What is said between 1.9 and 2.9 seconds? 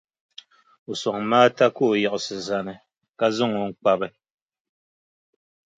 o yiɣisi zani,